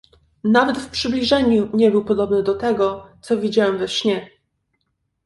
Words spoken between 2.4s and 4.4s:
do tego, co widziałem we śnie."